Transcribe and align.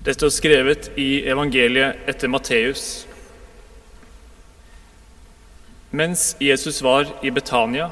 Det 0.00 0.14
står 0.16 0.30
skrevet 0.32 0.86
i 0.96 1.26
evangeliet 1.28 2.06
etter 2.08 2.30
Matteus. 2.32 2.84
Mens 5.92 6.22
Jesus 6.40 6.78
var 6.80 7.10
i 7.20 7.28
Betania, 7.28 7.90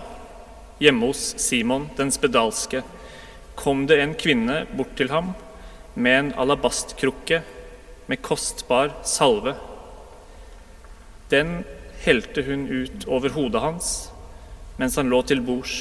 hjemme 0.81 1.10
hos 1.10 1.35
Simon 1.37 1.85
den 1.99 2.08
spedalske, 2.15 2.81
kom 3.60 3.85
det 3.90 4.01
en 4.01 4.17
kvinne 4.17 4.63
bort 4.72 4.97
til 4.97 5.13
ham 5.13 5.35
med 6.01 6.19
en 6.22 6.33
alabastkrukke 6.40 7.42
med 8.09 8.25
kostbar 8.25 8.97
salve. 9.04 9.59
Den 11.29 11.59
helte 12.09 12.49
hun 12.49 12.67
ut 12.72 13.04
over 13.04 13.37
hodet 13.37 13.67
hans 13.67 13.93
mens 14.81 14.97
han 14.97 15.13
lå 15.13 15.21
til 15.29 15.45
bords. 15.45 15.77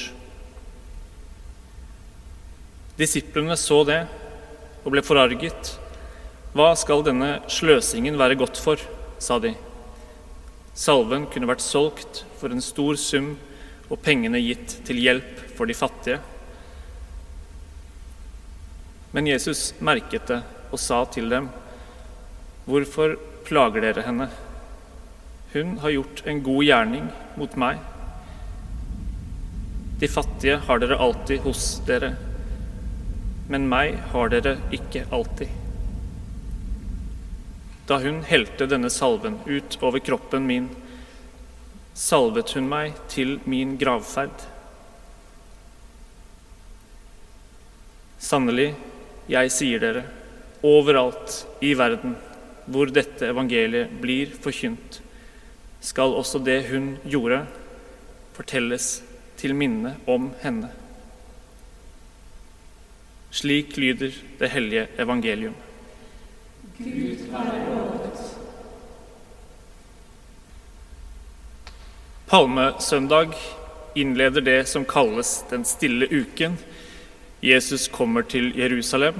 Disiplene 3.00 3.56
så 3.56 3.84
det 3.88 4.02
og 4.84 4.92
ble 4.92 5.00
forarget. 5.00 5.78
Hva 6.56 6.72
skal 6.80 7.04
denne 7.04 7.38
sløsingen 7.52 8.16
være 8.20 8.38
godt 8.40 8.60
for, 8.62 8.80
sa 9.20 9.36
de. 9.42 9.52
Salven 10.78 11.26
kunne 11.28 11.48
vært 11.50 11.64
solgt 11.64 12.22
for 12.38 12.54
en 12.54 12.62
stor 12.64 12.96
sum 13.00 13.34
og 13.88 14.00
pengene 14.04 14.40
gitt 14.40 14.78
til 14.86 15.00
hjelp 15.02 15.42
for 15.58 15.68
de 15.68 15.76
fattige. 15.76 16.20
Men 19.12 19.28
Jesus 19.28 19.72
merket 19.80 20.28
det 20.30 20.42
og 20.70 20.80
sa 20.80 21.02
til 21.12 21.28
dem, 21.32 21.48
Hvorfor 22.68 23.14
plager 23.48 23.80
dere 23.80 24.04
henne? 24.04 24.26
Hun 25.54 25.78
har 25.80 25.94
gjort 25.94 26.20
en 26.28 26.42
god 26.44 26.64
gjerning 26.66 27.06
mot 27.40 27.54
meg. 27.56 27.78
De 29.98 30.10
fattige 30.12 30.58
har 30.68 30.82
dere 30.82 31.00
alltid 31.00 31.40
hos 31.46 31.70
dere, 31.88 32.12
men 33.48 33.64
meg 33.72 33.96
har 34.12 34.28
dere 34.34 34.58
ikke 34.76 35.06
alltid. 35.08 35.57
Da 37.88 37.96
hun 38.02 38.20
helte 38.28 38.66
denne 38.68 38.90
salven 38.92 39.38
ut 39.46 39.78
over 39.80 40.02
kroppen 40.04 40.44
min, 40.46 40.68
salvet 41.96 42.52
hun 42.52 42.68
meg 42.68 42.98
til 43.08 43.38
min 43.48 43.78
gravferd. 43.80 44.44
Sannelig, 48.20 48.74
jeg 49.30 49.52
sier 49.54 49.80
dere, 49.80 50.02
overalt 50.66 51.44
i 51.64 51.72
verden 51.78 52.16
hvor 52.68 52.90
dette 52.92 53.30
evangeliet 53.30 53.94
blir 54.02 54.34
forkynt, 54.36 54.98
skal 55.80 56.12
også 56.18 56.42
det 56.44 56.58
hun 56.68 56.90
gjorde, 57.08 57.40
fortelles 58.36 58.98
til 59.40 59.54
minne 59.56 59.94
om 60.10 60.28
henne. 60.42 60.68
Slik 63.32 63.78
lyder 63.80 64.12
det 64.40 64.52
hellige 64.52 64.86
evangelium. 65.00 65.56
Gud 66.78 67.24
være 67.32 67.62
lovet. 67.66 68.20
Palmesøndag 72.28 73.34
innleder 73.98 74.44
det 74.46 74.60
som 74.70 74.84
kalles 74.86 75.40
den 75.50 75.64
stille 75.66 76.06
uken. 76.06 76.54
Jesus 77.42 77.88
kommer 77.88 78.22
til 78.22 78.52
Jerusalem 78.58 79.18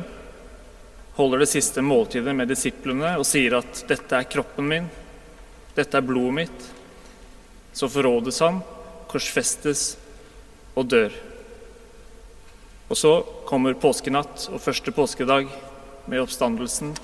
holder 1.19 1.43
det 1.43 1.51
siste 1.51 1.83
måltidet 1.83 2.31
med 2.39 2.47
disiplene 2.47 3.17
og 3.19 3.27
sier 3.27 3.57
at 3.59 3.83
'dette 3.89 4.21
er 4.21 4.31
kroppen 4.31 4.69
min, 4.71 4.87
dette 5.75 5.99
er 5.99 6.07
blodet 6.07 6.35
mitt', 6.37 6.69
så 7.75 7.91
forrådes 7.91 8.39
han, 8.39 8.61
korsfestes 9.11 9.97
og 10.79 10.87
dør. 10.87 11.11
Og 12.89 12.97
så 12.97 13.13
kommer 13.51 13.75
påskenatt 13.75 14.47
og 14.53 14.63
første 14.63 14.95
påskedag 14.95 15.51
med 16.07 16.23
oppstandelsen 16.23 16.95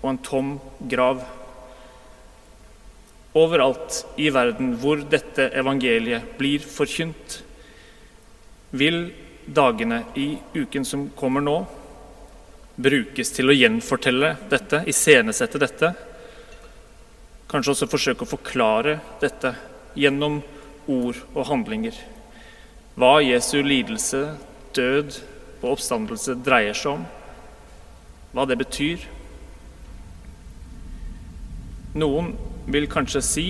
og 0.00 0.10
en 0.12 0.20
tom 0.24 0.50
grav. 0.90 1.22
Overalt 3.36 4.02
i 4.18 4.30
verden 4.34 4.74
hvor 4.80 5.02
dette 5.06 5.50
evangeliet 5.54 6.34
blir 6.38 6.64
forkynt, 6.64 7.40
vil 8.70 9.10
dagene 9.46 10.04
i 10.18 10.32
uken 10.54 10.86
som 10.86 11.08
kommer 11.18 11.44
nå, 11.44 11.58
brukes 12.80 13.32
til 13.34 13.50
å 13.50 13.56
gjenfortelle 13.56 14.34
dette, 14.50 14.84
iscenesette 14.88 15.60
dette. 15.60 15.90
Kanskje 17.50 17.74
også 17.74 17.90
forsøke 17.90 18.24
å 18.24 18.30
forklare 18.30 18.96
dette 19.20 19.52
gjennom 19.98 20.38
ord 20.90 21.18
og 21.34 21.46
handlinger. 21.50 21.96
Hva 22.98 23.18
Jesu 23.22 23.60
lidelse, 23.62 24.22
død 24.76 25.18
og 25.60 25.74
oppstandelse 25.74 26.38
dreier 26.44 26.76
seg 26.76 26.98
om. 26.98 27.06
Hva 28.34 28.46
det 28.48 28.58
betyr. 28.60 29.02
Noen 31.94 32.34
vil 32.70 32.86
kanskje 32.90 33.22
si 33.24 33.46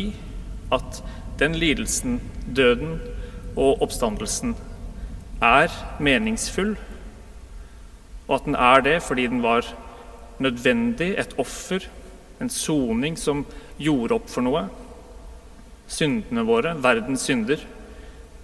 at 0.72 1.02
den 1.40 1.56
lidelsen, 1.58 2.20
døden 2.46 3.00
og 3.56 3.82
oppstandelsen 3.82 4.54
er 5.44 5.72
meningsfull 6.00 6.76
og 8.30 8.36
at 8.38 8.46
den 8.46 8.54
er 8.54 8.84
det 8.86 8.98
fordi 9.02 9.26
den 9.26 9.42
var 9.42 9.66
nødvendig, 10.38 11.18
et 11.18 11.34
offer, 11.38 11.82
en 12.40 12.48
soning 12.48 13.18
som 13.18 13.42
gjorde 13.78 14.14
opp 14.14 14.30
for 14.30 14.46
noe. 14.46 14.62
Syndene 15.90 16.46
våre, 16.46 16.76
verdens 16.78 17.26
synder, 17.26 17.58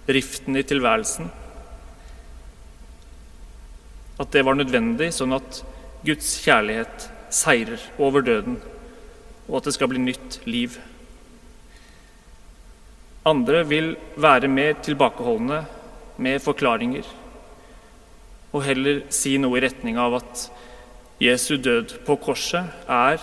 riften 0.07 0.59
i 0.59 0.65
tilværelsen. 0.67 1.31
At 4.19 4.33
det 4.35 4.43
var 4.45 4.59
nødvendig 4.59 5.13
sånn 5.15 5.37
at 5.39 5.63
Guds 6.03 6.35
kjærlighet 6.43 7.07
seirer 7.33 7.87
over 7.97 8.21
døden, 8.27 8.59
og 9.47 9.59
at 9.59 9.69
det 9.69 9.75
skal 9.77 9.91
bli 9.91 10.01
nytt 10.03 10.41
liv. 10.45 10.77
Andre 13.27 13.63
vil 13.67 13.95
være 14.15 14.47
mer 14.51 14.77
tilbakeholdne 14.83 15.63
med 16.17 16.43
forklaringer 16.43 17.07
og 18.55 18.63
heller 18.65 19.01
si 19.13 19.35
noe 19.41 19.59
i 19.59 19.63
retning 19.65 19.99
av 20.01 20.17
at 20.21 20.45
Jesu 21.21 21.57
død 21.57 21.97
på 22.05 22.15
korset 22.21 22.87
er 22.87 23.19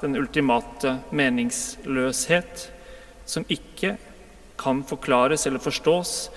den 0.00 0.16
ultimate 0.16 0.98
meningsløshet, 1.12 2.68
som 3.28 3.44
ikke 3.48 3.96
kan 4.60 4.82
forklares 4.84 5.46
eller 5.48 5.62
forstås, 5.62 6.30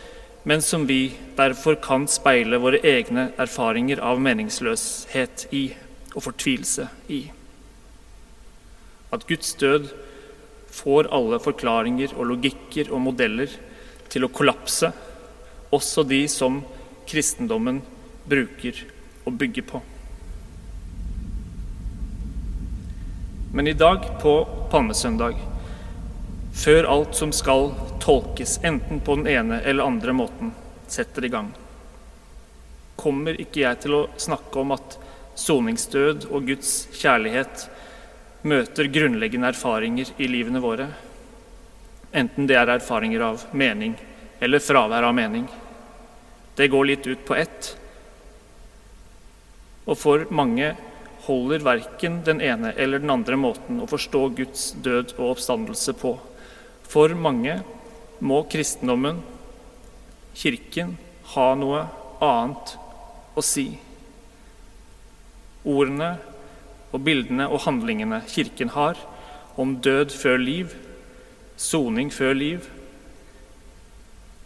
men 0.43 0.61
som 0.61 0.87
vi 0.87 1.13
derfor 1.37 1.77
kan 1.83 2.07
speile 2.11 2.59
våre 2.59 2.81
egne 2.83 3.29
erfaringer 3.39 4.01
av 4.03 4.19
meningsløshet 4.23 5.47
i 5.55 5.65
og 6.13 6.23
fortvilelse 6.25 6.87
i. 7.11 7.21
At 9.13 9.27
Guds 9.29 9.53
død 9.61 9.91
får 10.73 11.11
alle 11.13 11.37
forklaringer 11.41 12.15
og 12.17 12.31
logikker 12.31 12.89
og 12.89 13.03
modeller 13.05 13.51
til 14.09 14.25
å 14.25 14.31
kollapse, 14.33 14.89
også 15.73 16.05
de 16.09 16.23
som 16.29 16.61
kristendommen 17.09 17.81
bruker 18.29 18.79
og 19.25 19.37
bygger 19.37 19.67
på. 19.69 19.81
Men 23.53 23.69
i 23.69 23.75
dag, 23.77 24.05
på 24.21 24.33
palmesøndag, 24.71 25.37
før 26.57 26.87
alt 26.89 27.17
som 27.17 27.33
skal 27.33 27.69
tolkes, 28.01 28.57
enten 28.65 29.01
på 29.05 29.19
den 29.19 29.29
ene 29.29 29.59
eller 29.61 29.85
andre 29.85 30.15
måten, 30.17 30.53
setter 30.89 31.25
i 31.25 31.29
gang, 31.33 31.51
kommer 32.97 33.37
ikke 33.37 33.61
jeg 33.61 33.83
til 33.85 33.97
å 33.97 34.07
snakke 34.17 34.61
om 34.61 34.73
at 34.73 34.97
soningsdød 35.37 36.27
og 36.31 36.49
Guds 36.49 36.73
kjærlighet 36.97 37.67
møter 38.43 38.89
grunnleggende 38.91 39.49
erfaringer 39.53 40.11
i 40.19 40.27
livene 40.27 40.61
våre, 40.63 40.89
enten 42.13 42.47
det 42.49 42.57
er 42.59 42.71
erfaringer 42.75 43.23
av 43.25 43.45
mening 43.55 43.95
eller 44.43 44.61
fravær 44.63 45.07
av 45.07 45.15
mening. 45.15 45.45
Det 46.55 46.67
går 46.69 46.89
litt 46.89 47.07
ut 47.07 47.23
på 47.25 47.37
ett, 47.39 47.69
og 49.87 49.97
for 49.99 50.27
mange 50.31 50.73
holder 51.25 51.63
verken 51.63 52.19
den 52.27 52.41
ene 52.43 52.73
eller 52.75 52.99
den 52.99 53.11
andre 53.11 53.39
måten 53.39 53.79
å 53.83 53.87
forstå 53.87 54.21
Guds 54.37 54.71
død 54.83 55.15
og 55.17 55.33
oppstandelse 55.33 55.95
på. 55.99 56.17
For 56.87 57.15
mange 57.15 57.61
må 58.23 58.43
kristendommen, 58.51 59.21
Kirken, 60.33 60.95
ha 61.35 61.47
noe 61.55 61.85
annet 62.23 62.75
å 63.37 63.43
si. 63.45 63.67
Ordene 65.63 66.15
og 66.93 67.01
bildene 67.03 67.49
og 67.49 67.63
handlingene 67.65 68.21
Kirken 68.29 68.71
har 68.75 68.99
om 69.59 69.75
død 69.81 70.13
før 70.13 70.39
liv, 70.41 70.73
soning 71.57 72.11
før 72.13 72.33
liv, 72.37 72.67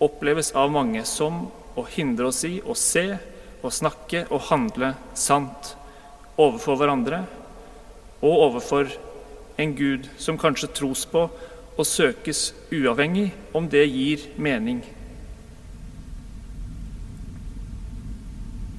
oppleves 0.03 0.53
av 0.55 0.71
mange 0.71 1.03
som 1.07 1.47
å 1.77 1.83
hindre 1.89 2.29
oss 2.31 2.43
i 2.47 2.57
å 2.61 2.75
se 2.77 3.09
og 3.61 3.73
snakke 3.73 4.25
og 4.29 4.47
handle 4.49 4.93
sant 5.17 5.73
overfor 6.37 6.77
hverandre 6.79 7.23
og 8.21 8.43
overfor 8.47 8.91
en 9.57 9.73
Gud 9.77 10.07
som 10.21 10.37
kanskje 10.39 10.69
tros 10.77 11.05
på 11.09 11.25
og 11.77 11.85
søkes 11.85 12.51
uavhengig 12.73 13.31
om 13.57 13.67
det 13.69 13.83
gir 13.89 14.23
mening. 14.41 14.81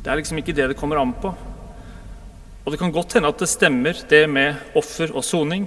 Det 0.02 0.10
er 0.10 0.20
liksom 0.20 0.40
ikke 0.40 0.54
det 0.56 0.70
det 0.72 0.78
kommer 0.78 1.02
an 1.02 1.12
på. 1.14 1.34
Og 2.68 2.74
det 2.74 2.82
kan 2.82 2.90
godt 2.92 3.14
hende 3.16 3.30
at 3.32 3.40
det 3.40 3.46
stemmer, 3.48 3.96
det 4.10 4.26
med 4.28 4.58
offer 4.76 5.08
og 5.16 5.22
soning. 5.24 5.62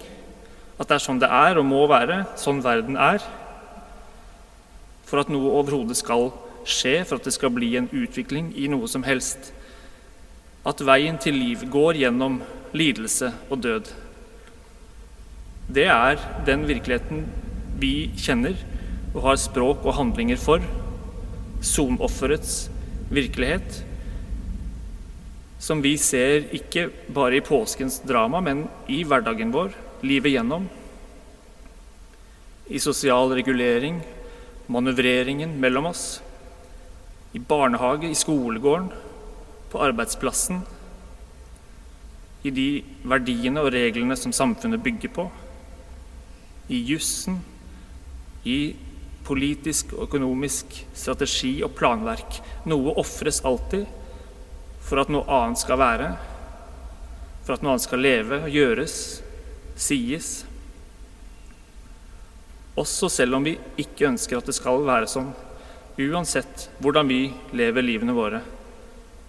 At 0.77 0.85
det 0.85 0.99
er 0.99 1.01
sånn 1.01 1.21
det 1.23 1.31
er 1.33 1.57
og 1.57 1.65
må 1.65 1.79
være, 1.89 2.19
sånn 2.37 2.59
verden 2.61 2.93
er. 2.93 3.25
For 5.09 5.23
at 5.23 5.31
noe 5.33 5.49
overhodet 5.57 5.97
skal 5.97 6.29
skje, 6.61 6.99
for 7.01 7.17
at 7.17 7.25
det 7.25 7.33
skal 7.33 7.55
bli 7.57 7.71
en 7.79 7.89
utvikling 7.89 8.53
i 8.53 8.69
noe 8.69 8.85
som 8.85 9.01
helst. 9.01 9.49
At 10.61 10.85
veien 10.85 11.17
til 11.17 11.41
liv 11.41 11.65
går 11.73 12.03
gjennom 12.03 12.37
lidelse 12.77 13.33
og 13.49 13.65
død. 13.65 13.89
Det 15.73 15.89
er 15.89 16.21
den 16.45 16.69
virkeligheten 16.69 17.25
vi 17.81 18.11
kjenner 18.13 18.53
og 19.15 19.23
har 19.31 19.41
språk 19.41 19.87
og 19.89 19.97
handlinger 19.97 20.37
for. 20.37 20.61
Sonofferets 21.65 22.67
virkelighet 23.09 23.87
som 25.61 25.81
vi 25.81 25.93
ser 26.01 26.47
ikke 26.57 26.87
bare 27.13 27.37
i 27.37 27.45
påskens 27.45 27.99
drama, 28.01 28.41
men 28.41 28.65
i 28.89 29.03
hverdagen 29.05 29.53
vår, 29.53 29.75
livet 30.01 30.33
gjennom. 30.33 30.65
I 32.65 32.81
sosial 32.81 33.29
regulering, 33.37 33.99
manøvreringen 34.71 35.53
mellom 35.61 35.91
oss. 35.91 36.05
I 37.37 37.39
barnehage, 37.39 38.09
i 38.09 38.17
skolegården, 38.17 38.89
på 39.69 39.83
arbeidsplassen. 39.85 40.63
I 42.41 42.49
de 42.49 42.67
verdiene 43.05 43.61
og 43.61 43.69
reglene 43.75 44.17
som 44.17 44.33
samfunnet 44.33 44.81
bygger 44.81 45.13
på. 45.13 45.29
I 46.73 46.81
jussen. 46.89 47.37
I 48.49 48.73
politisk 49.29 49.93
og 49.93 50.07
økonomisk 50.09 50.73
strategi 50.97 51.59
og 51.61 51.75
planverk. 51.77 52.41
Noe 52.65 52.97
ofres 52.97 53.43
alltid 53.45 53.85
for 54.81 55.01
at 55.01 55.11
noe 55.13 55.27
annet 55.29 55.61
skal 55.61 55.79
være, 55.81 56.11
for 57.45 57.55
at 57.55 57.63
noe 57.63 57.75
annet 57.75 57.85
skal 57.85 58.03
leve, 58.03 58.41
gjøres, 58.51 58.95
sies. 59.79 60.31
Også 62.79 63.09
selv 63.11 63.37
om 63.37 63.45
vi 63.45 63.57
ikke 63.81 64.09
ønsker 64.09 64.39
at 64.39 64.49
det 64.49 64.55
skal 64.57 64.85
være 64.87 65.09
sånn, 65.09 65.31
uansett 66.01 66.69
hvordan 66.81 67.09
vi 67.09 67.21
lever 67.57 67.85
livene 67.85 68.15
våre, 68.15 68.41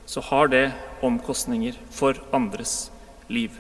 så 0.07 0.23
har 0.29 0.51
det 0.53 0.67
omkostninger 1.05 1.77
for 1.95 2.19
andres 2.35 2.91
liv. 3.33 3.55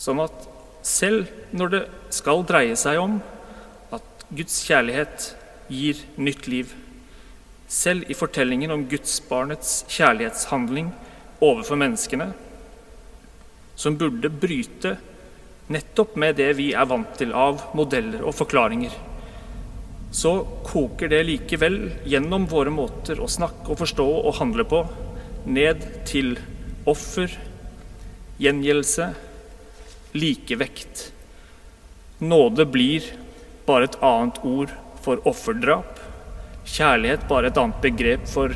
Sånn 0.00 0.20
at 0.20 0.48
selv 0.84 1.30
når 1.56 1.72
det 1.72 1.82
skal 2.12 2.44
dreie 2.44 2.76
seg 2.76 3.00
om 3.00 3.18
at 3.94 4.24
Guds 4.28 4.58
kjærlighet 4.66 5.30
gir 5.72 6.00
nytt 6.20 6.48
liv, 6.50 6.74
selv 7.70 8.10
i 8.10 8.16
fortellingen 8.16 8.72
om 8.74 8.84
gudsbarnets 8.88 9.84
kjærlighetshandling 9.92 10.90
overfor 11.44 11.80
menneskene, 11.80 12.30
som 13.74 13.96
burde 13.98 14.30
bryte 14.30 14.96
nettopp 15.72 16.16
med 16.20 16.36
det 16.38 16.52
vi 16.58 16.70
er 16.76 16.88
vant 16.88 17.16
til 17.18 17.32
av 17.34 17.62
modeller 17.76 18.22
og 18.24 18.36
forklaringer, 18.36 18.92
så 20.14 20.36
koker 20.66 21.10
det 21.10 21.24
likevel 21.26 21.78
gjennom 22.06 22.46
våre 22.50 22.70
måter 22.70 23.18
å 23.18 23.30
snakke 23.30 23.72
og 23.72 23.80
forstå 23.80 24.06
og 24.20 24.36
handle 24.38 24.66
på 24.70 24.84
ned 25.50 25.82
til 26.06 26.36
offer, 26.88 27.32
gjengjeldelse, 28.38 29.08
likevekt. 30.14 31.08
Nåde 32.22 32.66
blir 32.70 33.08
bare 33.66 33.88
et 33.88 33.98
annet 34.04 34.38
ord 34.46 34.72
for 35.04 35.20
offerdrap. 35.28 35.98
Kjærlighet 36.64 37.26
bare 37.28 37.50
et 37.50 37.58
annet 37.60 37.82
begrep 37.84 38.28
for 38.28 38.54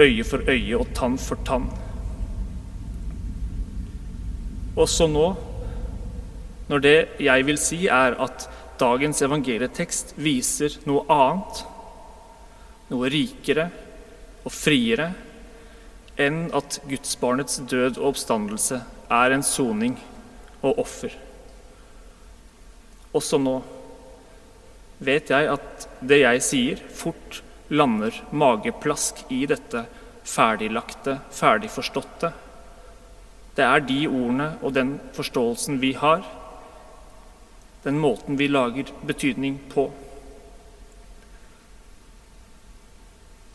øye 0.00 0.24
for 0.26 0.44
øye 0.50 0.78
og 0.78 0.90
tann 0.94 1.16
for 1.18 1.40
tann. 1.46 1.68
Også 4.76 5.06
nå, 5.08 5.28
når 6.68 6.82
det 6.84 6.96
jeg 7.22 7.46
vil 7.46 7.58
si, 7.60 7.86
er 7.86 8.18
at 8.20 8.48
dagens 8.80 9.22
evangelietekst 9.24 10.16
viser 10.20 10.74
noe 10.84 11.06
annet, 11.08 11.62
noe 12.90 13.08
rikere 13.10 13.70
og 14.44 14.52
friere 14.52 15.12
enn 16.20 16.46
at 16.56 16.78
gudsbarnets 16.88 17.62
død 17.68 17.96
og 17.98 18.12
oppstandelse 18.12 18.82
er 19.12 19.32
en 19.32 19.44
soning 19.44 19.96
og 20.62 20.82
offer. 20.82 21.14
Også 23.16 23.40
nå 23.40 23.56
vet 24.98 25.30
jeg 25.30 25.50
at 25.52 25.86
det 26.00 26.22
jeg 26.22 26.42
sier, 26.44 26.82
fort 26.94 27.42
lander 27.68 28.14
mageplask 28.30 29.24
i 29.34 29.44
dette 29.50 29.84
ferdiglagte, 30.26 31.18
ferdigforståtte. 31.34 32.32
Det 33.56 33.64
er 33.64 33.84
de 33.88 34.00
ordene 34.08 34.50
og 34.60 34.74
den 34.76 34.96
forståelsen 35.16 35.78
vi 35.80 35.92
har, 35.96 36.24
den 37.86 38.00
måten 38.02 38.36
vi 38.38 38.48
lager 38.50 38.90
betydning 39.06 39.60
på. 39.70 39.86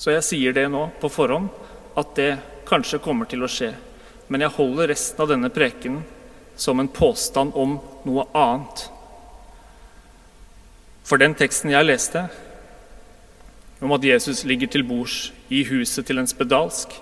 Så 0.01 0.15
jeg 0.15 0.25
sier 0.25 0.55
det 0.55 0.65
nå 0.71 0.87
på 1.01 1.11
forhånd, 1.11 1.51
at 1.99 2.15
det 2.17 2.31
kanskje 2.65 3.01
kommer 3.03 3.27
til 3.29 3.44
å 3.44 3.51
skje. 3.51 3.73
Men 4.31 4.45
jeg 4.45 4.55
holder 4.55 4.89
resten 4.89 5.21
av 5.21 5.29
denne 5.29 5.51
prekenen 5.53 6.05
som 6.55 6.79
en 6.79 6.89
påstand 6.89 7.51
om 7.59 7.75
noe 8.07 8.25
annet. 8.31 8.87
For 11.11 11.19
den 11.19 11.33
teksten 11.35 11.73
jeg 11.73 11.83
leste, 11.83 12.21
om 13.83 13.91
at 13.91 14.05
Jesus 14.07 14.45
ligger 14.47 14.69
til 14.71 14.85
bords 14.87 15.33
i 15.51 15.65
huset 15.67 16.07
til 16.07 16.21
en 16.21 16.29
spedalsk, 16.29 16.93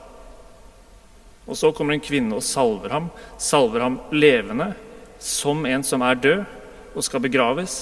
og 1.46 1.58
så 1.60 1.70
kommer 1.78 1.94
en 1.94 2.02
kvinne 2.02 2.34
og 2.34 2.42
salver 2.42 2.90
ham, 2.90 3.12
salver 3.38 3.86
ham 3.86 4.00
levende, 4.10 4.72
som 5.22 5.62
en 5.70 5.86
som 5.86 6.02
er 6.02 6.18
død 6.26 6.42
og 6.96 7.06
skal 7.06 7.22
begraves, 7.22 7.78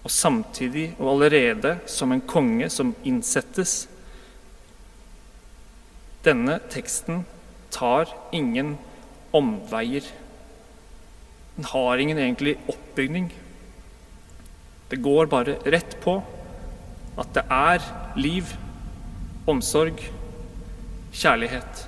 og 0.00 0.16
samtidig 0.16 0.88
og 0.96 1.12
allerede 1.12 1.76
som 1.84 2.16
en 2.16 2.24
konge 2.24 2.72
som 2.72 2.96
innsettes. 3.04 3.82
Denne 6.24 6.56
teksten 6.72 7.26
tar 7.68 8.08
ingen 8.32 8.78
omveier. 9.36 10.08
Den 11.58 11.74
har 11.74 12.00
ingen 12.00 12.16
egentlig 12.16 12.56
oppbygning. 12.64 13.34
Det 14.90 15.02
går 15.02 15.26
bare 15.30 15.58
rett 15.66 15.96
på 16.02 16.20
at 17.18 17.32
det 17.34 17.44
er 17.50 17.82
liv, 18.18 18.52
omsorg, 19.48 19.98
kjærlighet. 21.16 21.86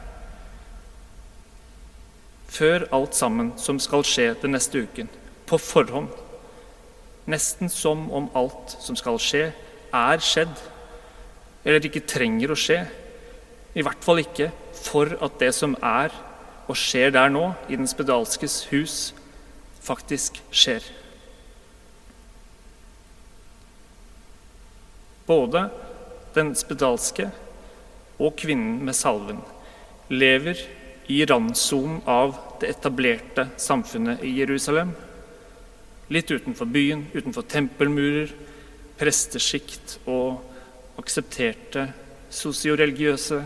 Før 2.49 2.87
alt 2.97 3.15
sammen 3.15 3.53
som 3.61 3.79
skal 3.83 4.07
skje 4.09 4.33
den 4.43 4.57
neste 4.57 4.83
uken, 4.87 5.11
på 5.49 5.59
forhånd. 5.61 6.09
Nesten 7.29 7.69
som 7.73 8.07
om 8.15 8.31
alt 8.37 8.75
som 8.81 8.97
skal 8.97 9.21
skje, 9.21 9.51
er 9.95 10.25
skjedd, 10.25 10.55
eller 11.65 11.85
ikke 11.85 12.07
trenger 12.09 12.53
å 12.53 12.59
skje. 12.59 12.81
I 13.77 13.85
hvert 13.85 14.05
fall 14.05 14.25
ikke 14.25 14.51
for 14.79 15.13
at 15.21 15.37
det 15.41 15.53
som 15.57 15.77
er 15.85 16.15
og 16.69 16.77
skjer 16.77 17.13
der 17.15 17.31
nå, 17.33 17.51
i 17.69 17.77
den 17.77 17.89
spedalskes 17.89 18.67
hus, 18.73 18.97
faktisk 19.85 20.41
skjer. 20.51 20.85
Både 25.29 25.69
den 26.35 26.55
spedalske 26.57 27.29
og 28.19 28.35
kvinnen 28.41 28.81
med 28.87 28.97
salven 28.97 29.43
lever 30.09 30.61
i 31.13 31.21
randsonen 31.29 32.01
av 32.09 32.35
det 32.61 32.73
etablerte 32.75 33.47
samfunnet 33.61 34.25
i 34.25 34.35
Jerusalem. 34.41 34.95
Litt 36.13 36.31
utenfor 36.33 36.69
byen, 36.73 37.07
utenfor 37.13 37.45
tempelmurer, 37.49 38.33
prestesjikt 38.99 39.99
og 40.09 40.41
aksepterte 40.99 41.91
sosioreligiøse, 42.35 43.43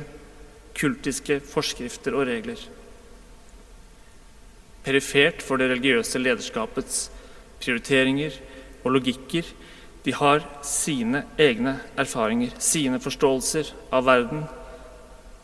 kultiske 0.78 1.40
forskrifter 1.44 2.14
og 2.16 2.26
regler. 2.30 2.62
Perifert 4.82 5.42
for 5.44 5.60
det 5.60 5.68
religiøse 5.70 6.18
lederskapets 6.22 7.04
prioriteringer 7.62 8.38
og 8.82 8.96
logikker 8.96 9.46
de 10.02 10.14
har 10.18 10.42
sine 10.66 11.22
egne 11.38 11.76
erfaringer, 11.98 12.54
sine 12.58 12.98
forståelser 13.02 13.70
av 13.94 14.08
verden, 14.08 14.46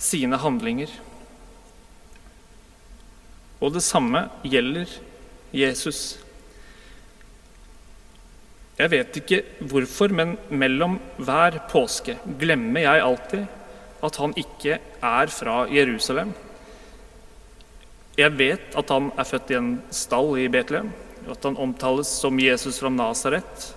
sine 0.02 0.38
handlinger. 0.42 0.90
Og 3.62 3.74
det 3.74 3.84
samme 3.86 4.24
gjelder 4.46 4.90
Jesus. 5.54 6.18
Jeg 8.78 8.92
vet 8.94 9.16
ikke 9.18 9.40
hvorfor, 9.70 10.12
men 10.14 10.36
mellom 10.50 10.98
hver 11.18 11.58
påske 11.70 12.18
glemmer 12.38 12.86
jeg 12.86 13.06
alltid 13.06 13.46
at 14.06 14.20
han 14.22 14.34
ikke 14.38 14.78
er 15.02 15.32
fra 15.34 15.64
Jerusalem. 15.70 16.30
Jeg 18.18 18.34
vet 18.38 18.78
at 18.78 18.90
han 18.90 19.10
er 19.14 19.26
født 19.26 19.50
i 19.50 19.58
en 19.58 19.72
stall 19.94 20.38
i 20.42 20.46
Betlehem, 20.50 20.90
at 21.30 21.42
han 21.46 21.58
omtales 21.58 22.10
som 22.22 22.38
Jesus 22.42 22.78
fra 22.82 22.90
Nasaret, 22.90 23.74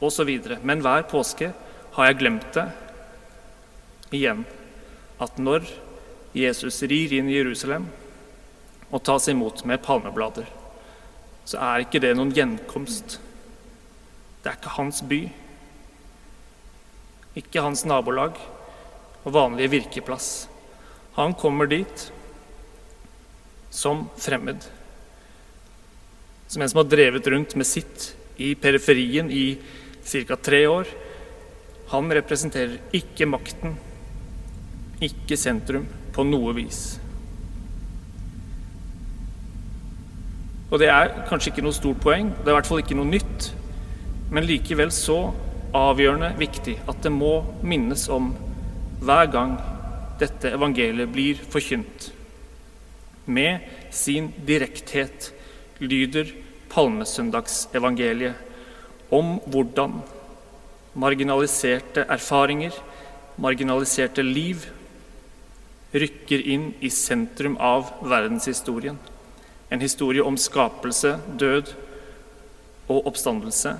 osv. 0.00 0.30
Men 0.62 0.82
hver 0.84 1.06
påske 1.10 1.52
har 1.96 2.08
jeg 2.08 2.20
glemt 2.22 2.52
det 2.56 2.66
igjen. 4.16 4.44
At 5.20 5.38
når 5.38 5.66
Jesus 6.36 6.82
rir 6.88 7.12
inn 7.16 7.28
i 7.30 7.36
Jerusalem 7.38 7.88
og 8.90 9.02
tas 9.06 9.28
imot 9.30 9.64
med 9.68 9.82
palmeblader, 9.84 10.46
så 11.44 11.58
er 11.62 11.84
ikke 11.84 12.02
det 12.02 12.14
noen 12.16 12.32
gjenkomst. 12.34 13.18
Det 14.40 14.50
er 14.50 14.56
ikke 14.56 14.76
hans 14.78 15.02
by, 15.06 15.20
ikke 17.38 17.62
hans 17.64 17.84
nabolag 17.86 18.38
og 19.24 19.34
vanlige 19.34 19.74
virkeplass. 19.76 20.48
Han 21.18 21.34
kommer 21.38 21.68
dit 21.70 22.06
som 23.70 24.06
fremmed. 24.18 24.64
Som 26.50 26.62
en 26.62 26.70
som 26.70 26.80
har 26.82 26.88
drevet 26.90 27.28
rundt 27.30 27.54
med 27.58 27.68
sitt 27.68 28.10
i 28.40 28.54
periferien 28.58 29.30
i 29.30 29.44
ca. 30.04 30.36
tre 30.36 30.66
år. 30.68 30.88
Han 31.90 32.10
representerer 32.12 32.78
ikke 32.94 33.26
makten, 33.26 33.76
ikke 35.02 35.36
sentrum, 35.36 35.86
på 36.12 36.24
noe 36.26 36.54
vis. 36.54 36.98
Og 40.70 40.78
det 40.78 40.90
er 40.92 41.24
kanskje 41.26 41.50
ikke 41.50 41.64
noe 41.66 41.74
stort 41.74 41.98
poeng, 42.02 42.30
det 42.30 42.46
er 42.46 42.54
i 42.54 42.58
hvert 42.60 42.68
fall 42.68 42.82
ikke 42.82 42.98
noe 42.98 43.10
nytt, 43.10 43.50
men 44.30 44.46
likevel 44.46 44.92
så 44.94 45.32
avgjørende 45.74 46.30
viktig 46.38 46.76
at 46.90 47.02
det 47.02 47.12
må 47.14 47.40
minnes 47.66 48.06
om 48.12 48.30
hver 49.02 49.30
gang 49.32 49.56
dette 50.20 50.52
evangeliet 50.54 51.10
blir 51.10 51.40
forkynt. 51.50 52.10
Med 53.26 53.66
sin 53.94 54.30
direkthet 54.46 55.30
lyder 55.82 56.30
palmesøndagsevangeliet 56.70 58.49
om 59.10 59.38
hvordan 59.50 60.00
marginaliserte 60.94 62.04
erfaringer, 62.10 62.74
marginaliserte 63.40 64.22
liv, 64.26 64.66
rykker 65.90 66.42
inn 66.46 66.70
i 66.80 66.90
sentrum 66.94 67.56
av 67.58 67.90
verdenshistorien. 68.02 68.98
En 69.70 69.82
historie 69.82 70.22
om 70.22 70.38
skapelse, 70.38 71.16
død 71.38 71.72
og 72.90 73.06
oppstandelse. 73.10 73.76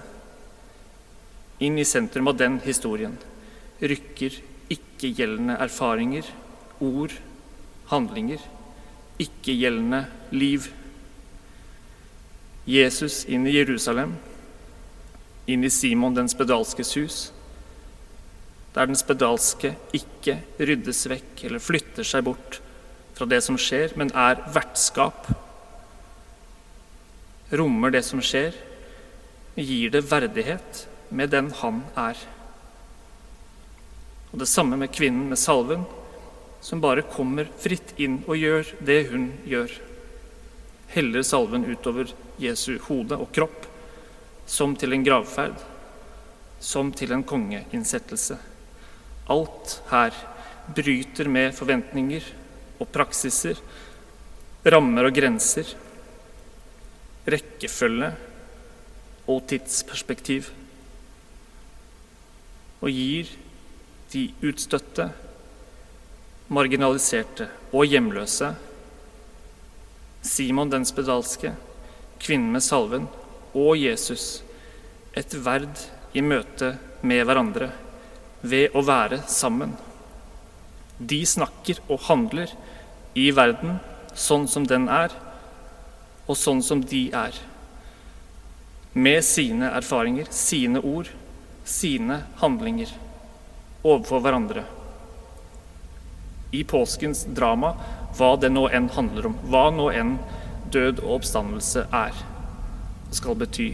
Inn 1.61 1.79
i 1.79 1.87
sentrum 1.87 2.31
av 2.31 2.39
den 2.41 2.59
historien 2.65 3.19
rykker 3.81 4.39
ikke-gjeldende 4.71 5.59
erfaringer, 5.63 6.27
ord, 6.81 7.15
handlinger, 7.91 8.43
ikke-gjeldende 9.21 10.05
liv. 10.35 10.71
Jesus 12.71 13.25
inn 13.29 13.47
i 13.49 13.57
Jerusalem, 13.57 14.15
inn 15.51 15.67
i 15.67 15.73
Simon 15.73 16.17
den 16.17 16.31
spedalskes 16.31 16.95
hus 16.99 17.21
der 18.75 18.87
den 18.87 18.99
spedalske 18.99 19.73
ikke 19.97 20.37
ryddes 20.63 21.05
vekk 21.11 21.45
eller 21.49 21.63
flytter 21.63 22.07
seg 22.07 22.27
bort 22.27 22.61
fra 23.19 23.27
det 23.29 23.41
som 23.45 23.59
skjer, 23.61 23.93
men 23.99 24.13
er 24.17 24.39
vertskap. 24.55 25.27
Rommer 27.51 27.93
det 27.93 28.05
som 28.07 28.23
skjer, 28.25 28.55
gir 29.59 29.91
det 29.93 30.07
verdighet 30.09 30.85
med 31.11 31.33
den 31.35 31.51
han 31.61 31.83
er. 31.99 32.21
Og 34.31 34.39
Det 34.39 34.49
samme 34.49 34.79
med 34.79 34.95
kvinnen 34.95 35.27
med 35.29 35.41
salven, 35.43 35.83
som 36.63 36.81
bare 36.81 37.03
kommer 37.03 37.49
fritt 37.59 37.97
inn 37.99 38.21
og 38.29 38.39
gjør 38.39 38.71
det 38.87 39.01
hun 39.11 39.33
gjør. 39.49 39.75
Heller 40.95 41.27
salven 41.27 41.67
utover 41.67 42.13
Jesu 42.39 42.79
hode 42.87 43.19
og 43.19 43.33
kropp, 43.35 43.67
som 44.51 44.75
til 44.75 44.97
en 44.97 45.05
gravferd, 45.07 45.59
som 46.61 46.91
til 46.93 47.15
en 47.15 47.23
kongeinnsettelse. 47.27 48.37
Alt 49.31 49.77
her 49.93 50.17
bryter 50.75 51.31
med 51.31 51.55
forventninger 51.55 52.27
og 52.83 52.91
praksiser, 52.91 53.61
rammer 54.67 55.07
og 55.07 55.15
grenser, 55.15 55.71
rekkefølge 57.31 58.11
og 59.31 59.45
tidsperspektiv. 59.53 60.51
Og 62.81 62.91
gir 62.91 63.31
de 64.11 64.25
utstøtte, 64.51 65.07
marginaliserte 66.51 67.47
og 67.71 67.87
hjemløse 67.87 68.51
Simon 70.27 70.73
den 70.73 70.83
spedalske, 70.85 71.55
kvinnen 72.21 72.51
med 72.53 72.65
salven 72.65 73.07
og 73.55 73.77
Jesus 73.79 74.43
et 75.17 75.35
verd 75.45 75.87
i 76.15 76.23
møte 76.23 76.75
med 77.03 77.25
hverandre 77.27 77.71
ved 78.43 78.77
å 78.77 78.83
være 78.87 79.23
sammen. 79.29 79.75
De 80.99 81.21
snakker 81.27 81.81
og 81.89 82.05
handler 82.09 82.53
i 83.19 83.31
verden 83.35 83.79
sånn 84.15 84.47
som 84.51 84.67
den 84.69 84.89
er, 84.93 85.13
og 86.29 86.39
sånn 86.39 86.63
som 86.63 86.83
de 86.85 87.09
er. 87.17 87.37
Med 88.93 89.23
sine 89.25 89.71
erfaringer, 89.79 90.29
sine 90.35 90.83
ord, 90.83 91.11
sine 91.65 92.23
handlinger 92.43 92.93
overfor 93.83 94.23
hverandre. 94.25 94.65
I 96.53 96.65
påskens 96.67 97.25
drama, 97.31 97.75
hva 98.19 98.35
det 98.43 98.51
nå 98.51 98.67
enn 98.75 98.91
handler 98.97 99.31
om, 99.31 99.39
hva 99.47 99.69
nå 99.75 99.89
enn 99.95 100.17
død 100.75 101.03
og 101.05 101.21
oppstandelse 101.21 101.87
er, 101.95 102.17
skal 103.11 103.39
bety. 103.39 103.73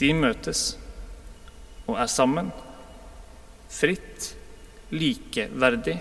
De 0.00 0.12
møtes 0.16 0.72
og 1.86 1.96
er 2.00 2.10
sammen, 2.10 2.50
fritt, 3.72 4.32
likeverdig, 4.92 5.98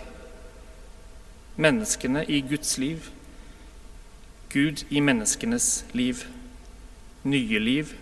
menneskene 1.62 2.24
i 2.28 2.42
Guds 2.46 2.78
liv, 2.82 3.08
Gud 4.52 4.84
i 4.90 5.00
menneskenes 5.00 5.86
liv, 5.96 6.26
nye 7.24 7.60
liv, 7.60 7.94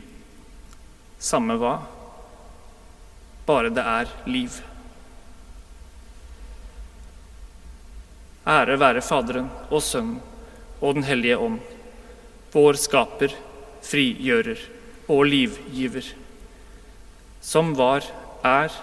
samme 1.20 1.58
hva, 1.62 1.76
bare 3.46 3.74
det 3.74 3.86
er 3.86 4.14
liv. 4.30 4.62
Ære 8.50 8.80
være 8.82 9.04
Faderen 9.06 9.50
og 9.70 9.84
Sønnen 9.84 10.22
og 10.80 10.96
Den 10.96 11.04
hellige 11.04 11.38
ånd, 11.38 11.60
vår 12.54 12.80
skaper, 12.82 13.34
frigjører 13.86 14.62
og 15.10 15.26
livgiver 15.30 16.10
som 17.42 17.74
var, 17.78 18.06
er 18.46 18.74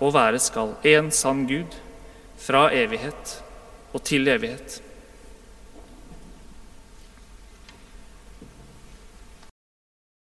og 0.00 0.14
være 0.14 0.40
skal, 0.42 0.74
en 0.86 1.10
sann 1.14 1.44
Gud, 1.48 1.76
fra 2.38 2.68
evighet 2.74 3.38
og 3.92 4.02
til 4.06 4.28
evighet. 4.30 4.78